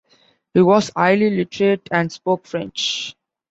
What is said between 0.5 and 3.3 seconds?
He was highly literate, and spoke French.